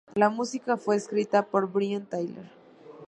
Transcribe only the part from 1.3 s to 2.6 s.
por Brian Tyler.